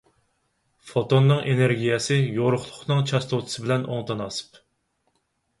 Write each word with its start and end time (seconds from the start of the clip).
فوتوننىڭ 0.91 1.43
ئېنېرگىيەسى 1.51 2.17
يورۇقلۇقنىڭ 2.39 3.05
چاستوتىسى 3.13 3.67
بىلەن 3.67 3.87
ئوڭ 3.91 4.03
تاناسىپ. 4.09 4.59